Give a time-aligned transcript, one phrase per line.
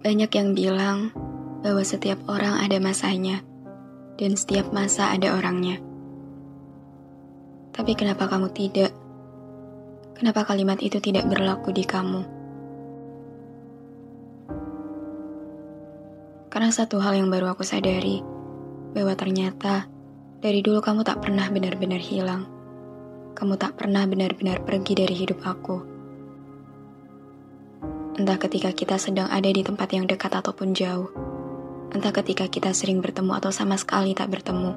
[0.00, 1.12] Banyak yang bilang
[1.60, 3.44] bahwa setiap orang ada masanya,
[4.16, 5.76] dan setiap masa ada orangnya.
[7.76, 8.96] Tapi kenapa kamu tidak?
[10.16, 12.24] Kenapa kalimat itu tidak berlaku di kamu?
[16.48, 18.24] Karena satu hal yang baru aku sadari,
[18.96, 19.84] bahwa ternyata
[20.40, 22.48] dari dulu kamu tak pernah benar-benar hilang.
[23.36, 25.99] Kamu tak pernah benar-benar pergi dari hidup aku.
[28.20, 31.08] Entah ketika kita sedang ada di tempat yang dekat ataupun jauh.
[31.88, 34.76] Entah ketika kita sering bertemu atau sama sekali tak bertemu.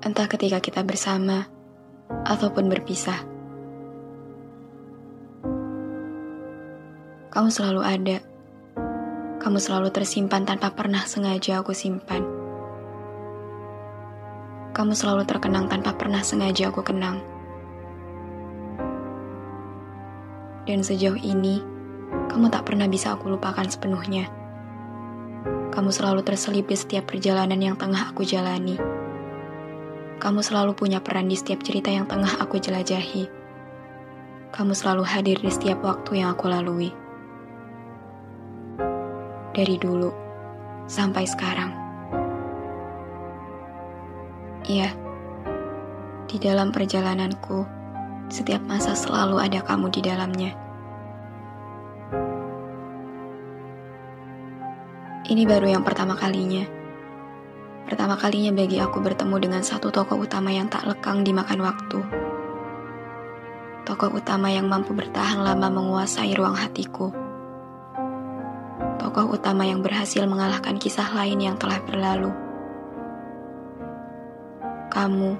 [0.00, 1.44] Entah ketika kita bersama
[2.08, 3.20] ataupun berpisah.
[7.28, 8.18] Kamu selalu ada.
[9.44, 12.24] Kamu selalu tersimpan tanpa pernah sengaja aku simpan.
[14.72, 17.20] Kamu selalu terkenang tanpa pernah sengaja aku kenang.
[20.64, 21.76] Dan sejauh ini,
[22.28, 24.28] kamu tak pernah bisa aku lupakan sepenuhnya.
[25.72, 28.76] Kamu selalu terselip di setiap perjalanan yang tengah aku jalani.
[30.18, 33.30] Kamu selalu punya peran di setiap cerita yang tengah aku jelajahi.
[34.52, 36.90] Kamu selalu hadir di setiap waktu yang aku lalui.
[39.54, 40.10] Dari dulu
[40.90, 41.70] sampai sekarang.
[44.68, 44.92] Iya,
[46.28, 47.64] di dalam perjalananku,
[48.28, 50.67] setiap masa selalu ada kamu di dalamnya.
[55.28, 56.64] Ini baru yang pertama kalinya.
[57.84, 62.00] Pertama kalinya bagi aku bertemu dengan satu tokoh utama yang tak lekang dimakan waktu.
[63.84, 67.12] Tokoh utama yang mampu bertahan lama menguasai ruang hatiku.
[68.96, 72.32] Tokoh utama yang berhasil mengalahkan kisah lain yang telah berlalu.
[74.88, 75.36] Kamu,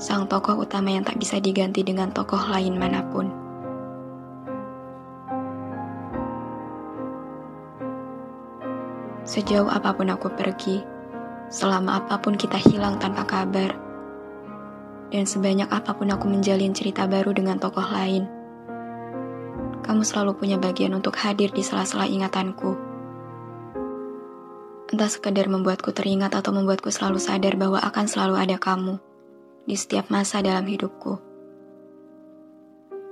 [0.00, 3.47] sang tokoh utama yang tak bisa diganti dengan tokoh lain mana pun.
[9.28, 10.80] Sejauh apa pun aku pergi,
[11.52, 13.76] selama apa pun kita hilang tanpa kabar,
[15.12, 18.24] dan sebanyak apa pun aku menjalin cerita baru dengan tokoh lain,
[19.84, 22.72] kamu selalu punya bagian untuk hadir di sela-sela ingatanku.
[24.88, 28.96] Entah sekedar membuatku teringat atau membuatku selalu sadar bahwa akan selalu ada kamu
[29.68, 31.20] di setiap masa dalam hidupku.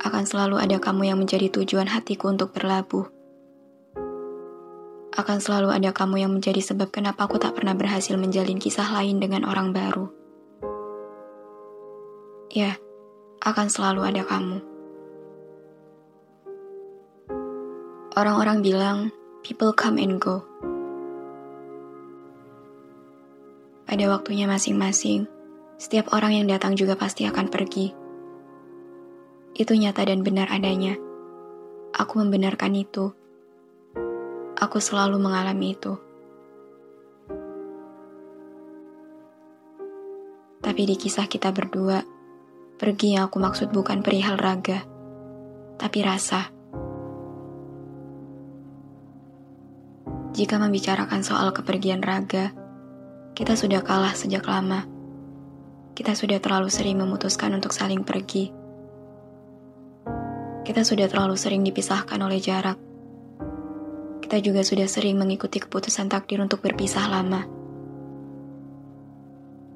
[0.00, 3.15] Akan selalu ada kamu yang menjadi tujuan hatiku untuk berlabuh
[5.16, 9.16] akan selalu ada kamu yang menjadi sebab kenapa aku tak pernah berhasil menjalin kisah lain
[9.16, 10.12] dengan orang baru.
[12.52, 12.76] Ya,
[13.40, 14.60] akan selalu ada kamu.
[18.16, 18.98] Orang-orang bilang,
[19.40, 20.44] people come and go.
[23.88, 25.28] Pada waktunya masing-masing,
[25.80, 27.92] setiap orang yang datang juga pasti akan pergi.
[29.56, 30.96] Itu nyata dan benar adanya.
[31.96, 33.16] Aku membenarkan itu
[34.56, 35.92] Aku selalu mengalami itu.
[40.64, 42.00] Tapi di kisah kita berdua,
[42.80, 44.80] pergi yang aku maksud bukan perihal raga,
[45.76, 46.48] tapi rasa.
[50.32, 52.56] Jika membicarakan soal kepergian raga,
[53.36, 54.88] kita sudah kalah sejak lama.
[55.92, 58.48] Kita sudah terlalu sering memutuskan untuk saling pergi.
[60.64, 62.85] Kita sudah terlalu sering dipisahkan oleh jarak
[64.36, 67.48] kita juga sudah sering mengikuti keputusan takdir untuk berpisah lama.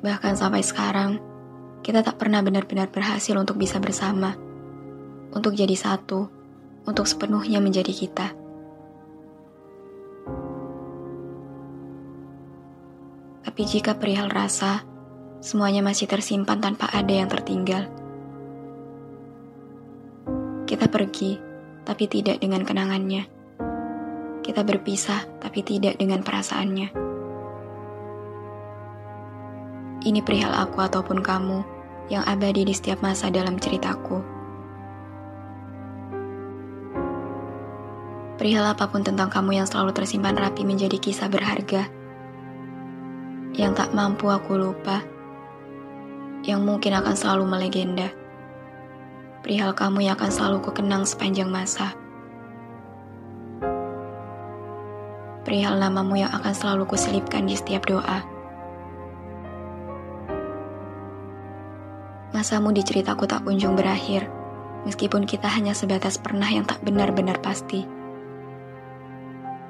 [0.00, 1.20] Bahkan sampai sekarang,
[1.84, 4.32] kita tak pernah benar-benar berhasil untuk bisa bersama,
[5.36, 6.32] untuk jadi satu,
[6.88, 8.32] untuk sepenuhnya menjadi kita.
[13.44, 14.88] Tapi jika perihal rasa,
[15.44, 17.92] semuanya masih tersimpan tanpa ada yang tertinggal.
[20.64, 21.36] Kita pergi,
[21.84, 23.35] tapi tidak dengan kenangannya
[24.46, 26.94] kita berpisah, tapi tidak dengan perasaannya.
[30.06, 31.66] Ini perihal aku ataupun kamu
[32.06, 34.22] yang abadi di setiap masa dalam ceritaku.
[38.38, 41.90] Perihal apa pun tentang kamu yang selalu tersimpan rapi menjadi kisah berharga.
[43.58, 45.02] Yang tak mampu aku lupa.
[46.46, 48.06] yang mungkin akan selalu melegenda.
[49.42, 51.90] Perihal kamu yang akan selalu kukenang sepanjang masa.
[55.46, 58.26] Perihal namamu yang akan selalu kuselipkan di setiap doa.
[62.34, 64.26] Masamu di ceritaku tak kunjung berakhir,
[64.90, 67.86] meskipun kita hanya sebatas pernah yang tak benar-benar pasti.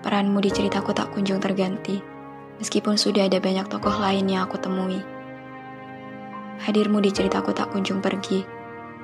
[0.00, 2.00] Peranmu di ceritaku tak kunjung terganti,
[2.56, 5.04] meskipun sudah ada banyak tokoh lain yang aku temui.
[6.64, 8.40] Hadirmu di ceritaku tak kunjung pergi,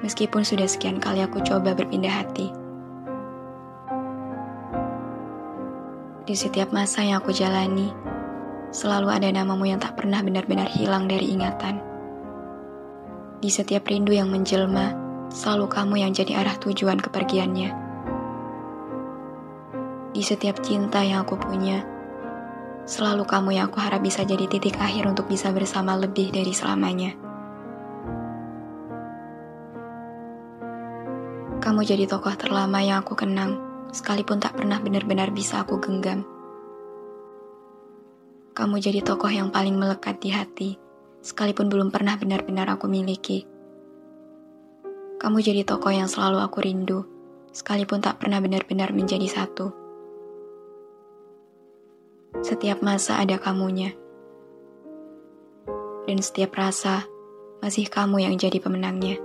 [0.00, 2.65] meskipun sudah sekian kali aku coba berpindah hati.
[6.26, 7.94] Di setiap masa yang aku jalani,
[8.74, 11.78] selalu ada namamu yang tak pernah benar-benar hilang dari ingatan.
[13.38, 14.90] Di setiap rindu yang menjelma,
[15.30, 17.70] selalu kamu yang jadi arah tujuan kepergiannya.
[20.18, 21.86] Di setiap cinta yang aku punya,
[22.90, 27.14] selalu kamu yang aku harap bisa jadi titik akhir untuk bisa bersama lebih dari selamanya.
[31.62, 36.24] Kamu jadi tokoh terlama yang aku kenang, sekalipun tak pernah benar-benar bisa aku genggam.
[38.56, 40.80] Kamu jadi tokoh yang paling melekat di hati,
[41.20, 43.44] sekalipun belum pernah benar-benar aku miliki.
[45.20, 47.04] Kamu jadi tokoh yang selalu aku rindu,
[47.52, 49.74] sekalipun tak pernah benar-benar menjadi satu.
[52.40, 53.92] Setiap masa ada kamunya.
[56.06, 57.04] Dan setiap rasa,
[57.58, 59.18] masih kamu yang jadi pemenangnya.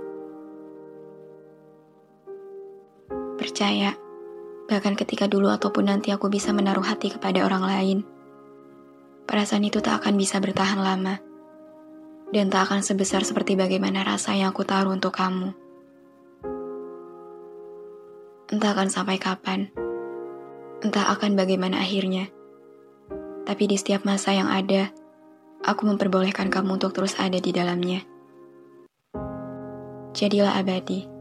[3.38, 3.94] Percaya,
[4.66, 7.98] bahkan ketika dulu ataupun nanti aku bisa menaruh hati kepada orang lain,
[9.28, 11.18] perasaan itu tak akan bisa bertahan lama,
[12.32, 15.52] dan tak akan sebesar seperti bagaimana rasa yang aku taruh untuk kamu.
[18.52, 19.68] Entah akan sampai kapan,
[20.84, 22.28] entah akan bagaimana akhirnya,
[23.44, 24.92] tapi di setiap masa yang ada,
[25.60, 28.04] aku memperbolehkan kamu untuk terus ada di dalamnya.
[30.12, 31.11] Jadilah abadi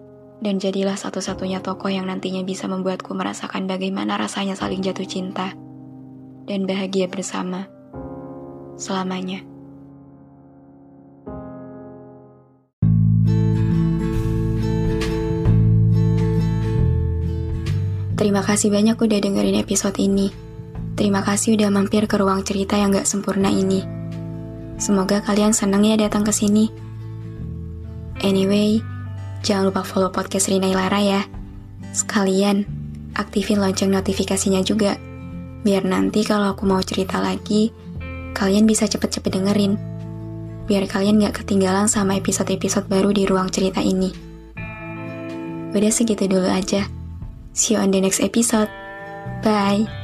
[0.42, 5.54] dan jadilah satu-satunya tokoh yang nantinya bisa membuatku merasakan bagaimana rasanya saling jatuh cinta
[6.50, 7.70] dan bahagia bersama
[8.76, 9.46] selamanya.
[18.18, 20.30] Terima kasih banyak udah dengerin episode ini.
[20.94, 23.82] Terima kasih udah mampir ke ruang cerita yang gak sempurna ini.
[24.78, 26.70] Semoga kalian senang ya datang ke sini.
[28.22, 28.78] Anyway,
[29.42, 31.22] Jangan lupa follow podcast Rina Ilara ya.
[31.92, 32.64] Sekalian,
[33.18, 34.96] aktifin lonceng notifikasinya juga.
[35.62, 37.74] Biar nanti kalau aku mau cerita lagi,
[38.34, 39.78] kalian bisa cepet-cepet dengerin.
[40.66, 44.14] Biar kalian gak ketinggalan sama episode-episode baru di ruang cerita ini.
[45.72, 46.86] Udah segitu dulu aja.
[47.52, 48.72] See you on the next episode.
[49.44, 50.01] Bye.